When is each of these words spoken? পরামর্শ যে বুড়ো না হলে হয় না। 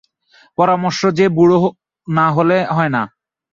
পরামর্শ 0.57 1.01
যে 1.17 1.25
বুড়ো 1.29 1.59
না 2.07 2.25
হলে 2.31 2.57
হয় 2.75 2.91
না। 2.95 3.01